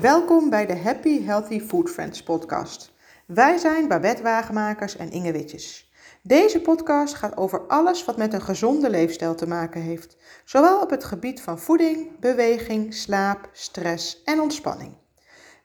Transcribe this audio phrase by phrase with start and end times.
[0.00, 2.92] Welkom bij de Happy Healthy Food Friends podcast.
[3.26, 5.90] Wij zijn Babette Wagenmakers en Inge Witjes.
[6.22, 10.90] Deze podcast gaat over alles wat met een gezonde leefstijl te maken heeft, zowel op
[10.90, 14.92] het gebied van voeding, beweging, slaap, stress en ontspanning.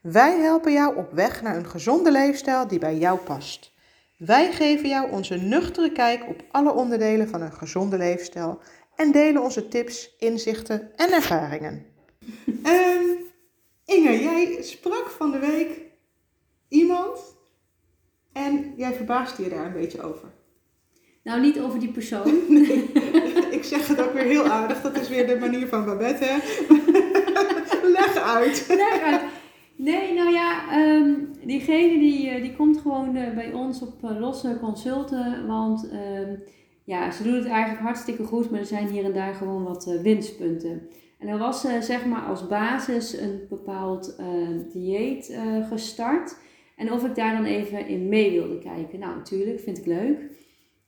[0.02, 3.72] Wij helpen jou op weg naar een gezonde leefstijl die bij jou past.
[4.18, 8.60] Wij geven jou onze nuchtere kijk op alle onderdelen van een gezonde leefstijl
[8.96, 11.86] en delen onze tips, inzichten en ervaringen.
[12.64, 13.30] Ehm,
[13.96, 15.82] Inge, jij sprak van de week
[16.68, 17.36] iemand
[18.34, 20.30] en jij verbaasde je daar een beetje over.
[21.24, 22.34] Nou, niet over die persoon.
[22.50, 22.92] Nee,
[23.58, 24.82] ik zeg het ook weer heel aardig.
[24.82, 26.26] Dat is weer de manier van Babette.
[26.26, 26.38] hè?
[27.98, 28.66] Leg uit.
[28.68, 29.22] Leg uit.
[29.76, 31.14] Nee, nou ja, ehm,
[31.46, 35.48] diegene die, eh, die komt gewoon eh, bij ons op eh, losse consulten.
[35.48, 36.36] Want ehm,
[36.84, 40.00] ja, ze doen het eigenlijk hartstikke goed, maar er zijn hier en daar gewoon wat
[40.02, 40.90] winstpunten.
[41.22, 44.28] En er was eh, zeg maar als basis een bepaald eh,
[44.72, 46.38] dieet eh, gestart.
[46.76, 49.00] En of ik daar dan even in mee wilde kijken.
[49.00, 50.20] Nou, natuurlijk, vind ik leuk.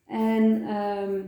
[0.08, 1.22] En ehm,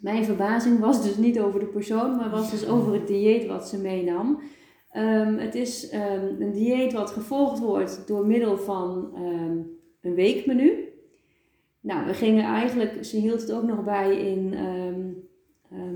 [0.00, 3.68] mijn verbazing was dus niet over de persoon, maar was dus over het dieet wat
[3.68, 4.40] ze meenam.
[4.90, 9.14] Ehm, het is ehm, een dieet wat gevolgd wordt door middel van
[10.00, 10.88] een weekmenu.
[11.80, 14.54] Nou, we gingen eigenlijk, ze hield het ook nog bij in,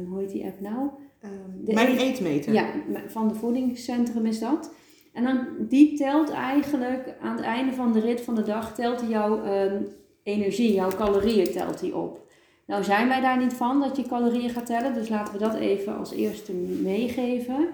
[0.09, 0.91] hoe heet die app nou?
[1.25, 2.53] Ehm, mijn eet- eetmeter.
[2.53, 2.67] Ja,
[3.07, 4.73] van de voedingscentrum is dat.
[5.13, 9.01] En dan, die telt eigenlijk aan het einde van de rit van de dag, telt
[9.01, 9.83] hij jouw ehm,
[10.23, 12.23] energie, jouw calorieën telt hij op.
[12.67, 15.55] Nou zijn wij daar niet van dat je calorieën gaat tellen, dus laten we dat
[15.55, 17.69] even als eerste meegeven.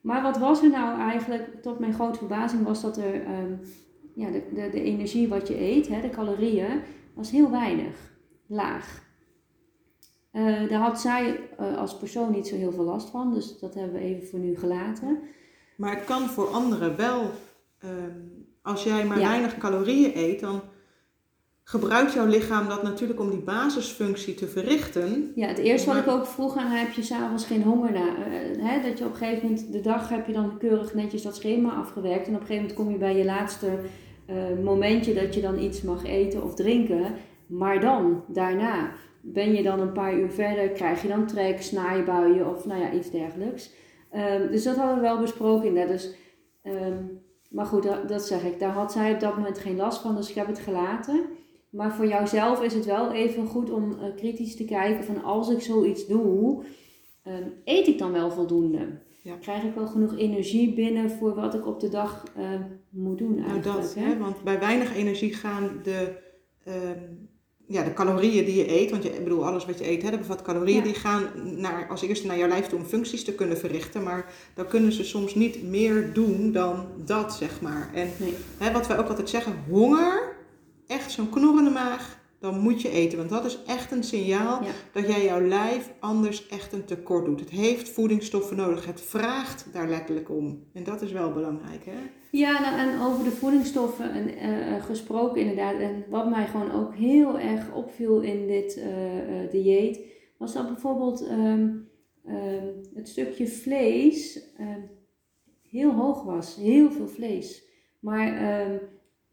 [0.00, 3.52] Maar wat was er nou eigenlijk, tot mijn grote verbazing, was dat er ehm,
[4.14, 6.80] ja, de, de, de energie wat je eet, hè, de calorieën,
[7.14, 8.12] was heel weinig,
[8.46, 9.06] laag.
[10.30, 13.74] Eh, daar had zij eh, als persoon niet zo heel veel last van, dus dat
[13.74, 15.18] hebben we even voor nu gelaten.
[15.76, 17.30] Maar het kan voor anderen wel.
[17.78, 18.10] ehm,
[18.62, 19.28] als jij maar Ja.
[19.28, 20.60] weinig calorieën eet, dan
[21.64, 25.32] gebruikt jouw lichaam dat natuurlijk om die basisfunctie te verrichten.
[25.34, 28.06] Ja, het eerste wat ik ook vroeg aan haar, heb je s'avonds geen honger na?
[28.16, 31.22] eh, hè, dat je op een gegeven moment, de dag heb je dan keurig netjes
[31.22, 32.26] dat schema afgewerkt.
[32.26, 33.78] En op een gegeven moment kom je bij je laatste
[34.64, 37.14] momentje dat je dan iets mag eten of drinken.
[37.46, 42.50] Maar dan, daarna, ben je dan een paar uur verder, krijg je dan trek, snaaibuien
[42.50, 43.70] of nou ja, iets dergelijks.
[44.10, 45.92] Ehm, dus dat hadden we wel besproken inderdaad.
[45.92, 46.14] Dus,
[46.62, 47.02] ehm,
[47.50, 48.58] maar goed, dat, dat zeg ik.
[48.58, 51.24] Daar had zij op dat moment geen last van, dus ik heb het gelaten.
[51.70, 55.50] Maar voor jouzelf is het wel even goed om eh, kritisch te kijken van als
[55.50, 56.64] ik zoiets doe,
[57.22, 58.78] ehm, eet ik dan wel voldoende?
[59.22, 59.34] Ja.
[59.40, 62.24] Krijg ik wel genoeg energie binnen voor wat ik op de dag
[62.90, 63.82] moet doen Nou, eigenlijk?
[63.82, 64.02] dat, hè?
[64.02, 64.18] hè?
[64.18, 66.16] Want bij weinig energie gaan de,
[67.70, 70.10] ja, de calorieën die je eet, want je, ik bedoel, alles wat je eet, hè,
[70.10, 70.82] dat bevat calorieën, Ja.
[70.82, 71.22] die gaan
[71.56, 74.02] naar, als eerste naar jouw lijf toe om functies te kunnen verrichten.
[74.02, 77.90] Maar dan kunnen ze soms niet meer doen dan dat, zeg maar.
[77.94, 78.34] En Nee.
[78.58, 80.36] hè, wat wij ook altijd zeggen, honger,
[80.86, 83.18] echt zo'n knorrende maag, dan moet je eten.
[83.18, 84.70] Want dat is echt een signaal Ja.
[84.92, 87.40] dat jij jouw lijf anders echt een tekort doet.
[87.40, 88.86] Het heeft voedingsstoffen nodig.
[88.86, 90.64] Het vraagt daar letterlijk om.
[90.72, 91.98] En dat is wel belangrijk, hè?
[92.30, 95.80] Ja, nou, en over de voedingsstoffen en, eh, eh, gesproken inderdaad.
[95.80, 100.00] En wat mij gewoon ook heel erg opviel in dit eh, dieet,
[100.38, 101.68] was dat bijvoorbeeld ehm,
[102.26, 104.80] ehm, het stukje vlees ehm,
[105.62, 106.56] heel hoog was.
[106.56, 107.66] Heel veel vlees.
[108.00, 108.40] Maar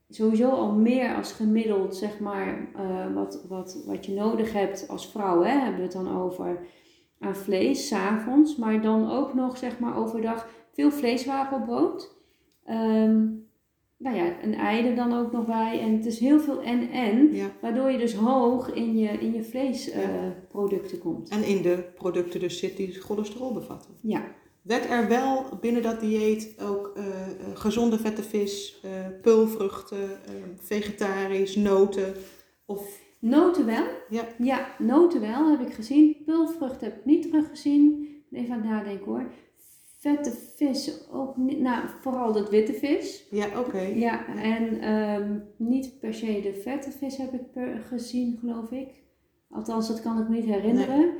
[0.10, 5.12] sowieso al meer als gemiddeld, zeg maar, eh, wat, wat, wat je nodig hebt als
[5.12, 6.66] vrouw, hè, hebben we het dan over
[7.20, 8.56] aan vlees, s'avonds.
[8.56, 12.16] Maar dan ook nog, zeg maar, overdag veel vleeswafelbrood.
[12.66, 13.44] Ehm
[13.98, 15.80] nou ja, een ei er dan ook nog bij.
[15.80, 17.34] En het is heel veel en-en.
[17.34, 17.52] Ja.
[17.62, 21.30] Waardoor je dus hoog in je, in je vleesproducten komt.
[21.30, 23.94] En in de producten dus zit die cholesterol bevatten.
[24.02, 24.24] Ja.
[24.62, 30.34] Werd er wel binnen dat dieet ook eh, eh, gezonde vette vis, eh pulvruchten, eh,
[30.62, 32.13] vegetarisch, noten?
[32.66, 33.84] Of Noten wel.
[34.09, 34.28] Ja.
[34.38, 36.18] Ja, noten wel heb ik gezien.
[36.25, 38.08] Pulvruchten heb ik niet teruggezien.
[38.31, 39.31] Even aan het nadenken hoor.
[40.00, 41.59] Vette vis ook niet.
[41.59, 43.27] Nou, vooral dat witte vis.
[43.31, 43.80] ja, oké.
[43.80, 48.89] Ja, en ehm, niet per se de vette vis heb ik per, gezien, geloof ik.
[49.50, 51.13] Althans, dat kan ik me niet herinneren.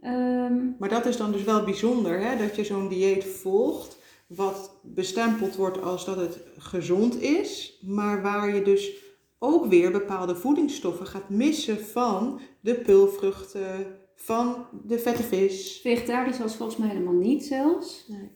[0.00, 2.36] Ehm, Maar dat is dan dus wel bijzonder, hè?
[2.36, 3.98] dat je zo'n dieet volgt,
[4.34, 8.92] wat bestempeld wordt als dat het gezond is, maar waar je dus
[9.38, 15.78] ook weer bepaalde voedingsstoffen gaat missen van de pulvruchten, van de vette vis.
[15.82, 18.04] vegetarisch was volgens mij helemaal niet zelfs.
[18.08, 18.30] Nee.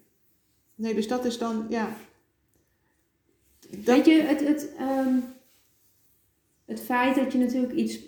[0.75, 1.97] Nee, dus dat is dan, ja.
[3.71, 5.19] Dat, Weet je, het, het, ehm,
[6.65, 7.99] het feit dat je natuurlijk iets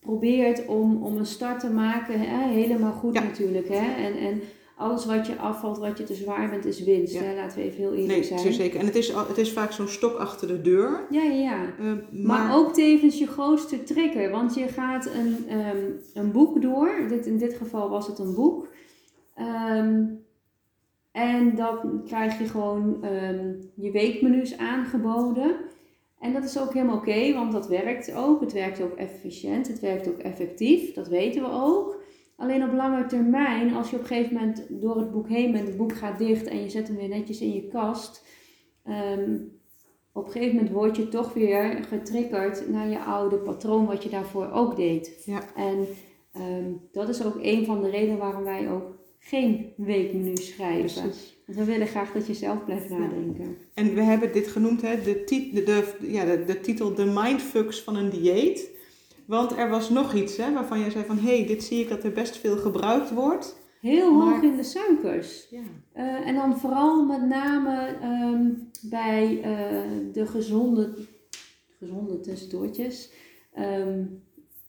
[0.00, 3.22] probeert om, om een start te maken, hè, helemaal goed Ja.
[3.22, 3.68] natuurlijk.
[3.68, 3.94] Hè?
[4.04, 4.42] En, en
[4.76, 7.14] alles wat je afvalt, wat je te zwaar bent, is winst.
[7.14, 7.22] Ja.
[7.22, 7.34] Hè?
[7.34, 8.38] Laten we even heel eerlijk Nee, zijn.
[8.38, 8.80] zeer zeker.
[8.80, 11.06] En het is, het is vaak zo'n stok achter de deur.
[11.10, 11.64] Ja, ja, ja.
[11.78, 11.92] eh,
[12.24, 14.30] Maar, ook tevens je grootste trigger.
[14.30, 16.90] Want je gaat een, ehm, een boek door.
[17.08, 18.68] Dit, in dit geval was het een boek.
[19.34, 20.04] Ehm,
[21.12, 25.56] en dan krijg je gewoon ehm, je weekmenu's aangeboden.
[26.20, 28.40] En dat is ook helemaal oké, want dat werkt ook.
[28.40, 30.92] Het werkt ook efficiënt, het werkt ook effectief.
[30.94, 31.95] Dat weten we ook.
[32.36, 35.66] Alleen op lange termijn, als je op een gegeven moment door het boek heen bent,
[35.68, 38.24] het boek gaat dicht en je zet hem weer netjes in je kast.
[38.84, 39.36] ehm,
[40.12, 44.08] op een gegeven moment word je toch weer getriggerd naar je oude patroon, wat je
[44.08, 45.22] daarvoor ook deed.
[45.24, 45.40] Ja.
[45.56, 45.86] En
[46.32, 51.02] ehm, dat is ook een van de redenen waarom wij ook geen weekmenu schrijven.
[51.02, 51.36] Precies.
[51.46, 53.56] Want we willen graag dat je zelf blijft nadenken.
[53.74, 57.04] En we hebben dit genoemd, hè, de, tit- de, de, ja, de, de titel De
[57.04, 58.70] Mindfucks van een dieet.
[59.26, 61.18] Want er was nog iets hè, waarvan je zei van...
[61.18, 63.56] hé, hey, dit zie ik dat er best veel gebruikt wordt.
[63.80, 65.46] Heel hoog in de suikers.
[65.50, 65.62] Ja.
[65.92, 68.52] Eh, en dan vooral met name ehm,
[68.82, 70.94] bij eh, de gezonde,
[71.78, 73.12] gezonde tussendoortjes,
[73.54, 74.04] ehm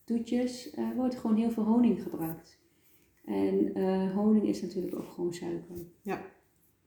[0.04, 2.57] toetjes, eh, wordt gewoon heel veel honing gebruikt.
[3.25, 3.71] En
[4.12, 5.75] honing is natuurlijk ook gewoon suiker.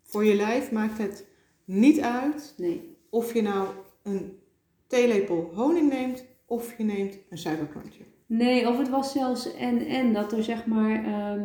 [0.02, 1.26] Voor je lijf maakt het
[1.64, 2.96] niet uit Nee.
[3.10, 3.68] of je nou
[4.02, 4.38] een
[4.86, 6.24] theelepel honing neemt...
[6.50, 8.02] of je neemt een suikerklontje.
[8.26, 11.42] Nee, of het was zelfs en en dat er zeg maar ehm,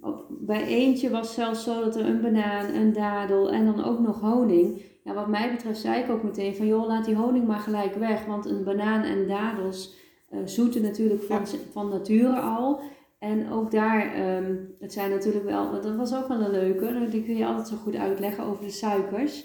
[0.00, 3.98] op- bij eentje was zelfs zo dat er een banaan, een dadel en dan ook
[4.00, 4.82] nog honing.
[5.04, 7.94] Ja, wat mij betreft zei ik ook meteen van joh, laat die honing maar gelijk
[7.94, 9.94] weg, want een banaan en dadels
[10.30, 11.58] eh, zoeten natuurlijk van, Ja.
[11.72, 12.80] van nature al.
[13.18, 17.22] En ook daar, ehm, het zijn natuurlijk wel, dat was ook wel een leuke, die
[17.24, 19.44] kun je altijd zo goed uitleggen over de suikers.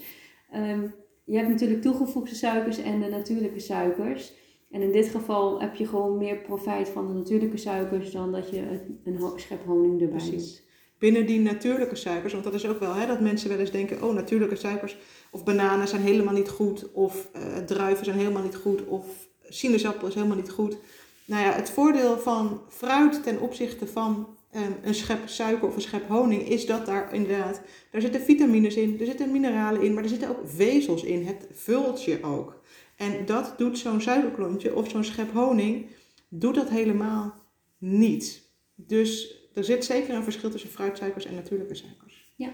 [0.52, 0.82] Ehm,
[1.24, 4.34] je hebt natuurlijk toegevoegde suikers en de natuurlijke suikers.
[4.72, 8.50] En in dit geval heb je gewoon meer profijt van de natuurlijke suikers dan dat
[8.50, 8.58] je
[9.04, 10.56] een- schep honing erbij Precies.
[10.56, 10.70] doet.
[10.98, 14.04] Binnen die natuurlijke suikers, want dat is ook wel hè, dat mensen wel eens denken...
[14.04, 14.98] oh, natuurlijke suikers
[15.32, 16.92] of bananen zijn helemaal niet goed...
[16.92, 18.86] of eh, druiven zijn helemaal niet goed...
[18.86, 19.06] of
[19.50, 20.78] sinaasappel is helemaal niet goed.
[21.26, 25.82] Nou ja, het voordeel van fruit ten opzichte van eh, een schep suiker of een
[25.82, 26.50] schep honing...
[26.50, 29.94] is dat daar inderdaad, daar zitten vitamines in, er zitten mineralen in...
[29.94, 32.62] maar er zitten ook vezels in, het vult je ook.
[33.02, 35.86] En dat doet zo'n suikerklontje of zo'n schep honing...
[36.30, 37.34] doet dat helemaal
[37.78, 38.50] niet.
[38.76, 42.34] Dus er zit zeker een verschil tussen fruitsuikers en natuurlijke suikers.
[42.36, 42.50] Ja.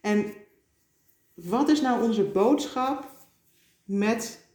[0.00, 0.24] En
[1.34, 3.16] wat is nou onze boodschap
[3.84, 4.48] met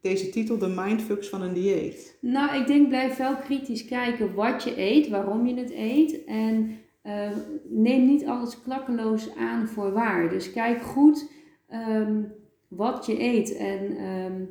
[0.00, 2.18] deze titel, de mindfucks van een dieet?
[2.20, 6.24] Nou, ik denk blijf wel kritisch kijken wat je eet, waarom je het eet.
[6.24, 7.30] En eh,
[7.68, 10.28] neem niet alles klakkeloos aan voor waar.
[10.28, 11.30] Dus kijk goed
[11.68, 12.22] ehm,
[12.70, 13.56] wat je eet.
[13.56, 14.44] En ehm,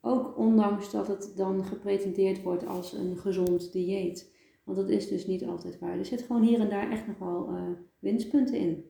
[0.00, 4.34] ook ondanks dat het dan gepresenteerd wordt als een gezond dieet.
[4.64, 5.98] Want dat is dus niet altijd waar.
[5.98, 7.62] Er zit gewoon hier en daar echt nog wel eh,
[7.98, 8.84] winstpunten in.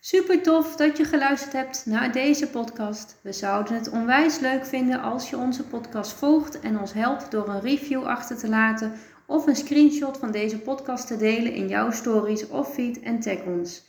[0.00, 3.20] Super tof dat je geluisterd hebt naar deze podcast.
[3.22, 7.48] We zouden het onwijs leuk vinden als je onze podcast volgt en ons helpt door
[7.48, 8.92] een review achter te laten
[9.26, 13.44] of een screenshot van deze podcast te delen in jouw stories of feed en tag
[13.44, 13.86] ons.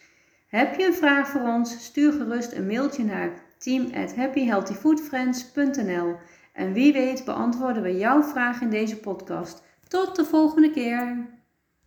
[0.47, 1.83] Heb je een vraag voor ons?
[1.83, 6.15] Stuur gerust een mailtje naar team@happyhealthyfoodfriends.nl
[6.53, 9.63] en wie weet beantwoorden we jouw vraag in deze podcast.
[9.87, 11.29] Tot de volgende keer.